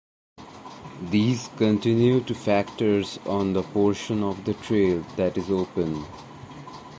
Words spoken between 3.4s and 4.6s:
the portion of the